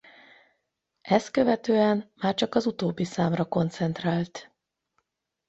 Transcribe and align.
Ezt 1.01 1.31
követően 1.31 2.11
már 2.15 2.33
csak 2.33 2.55
az 2.55 2.65
utóbbi 2.65 3.03
számra 3.03 3.45
koncentrált. 3.45 4.51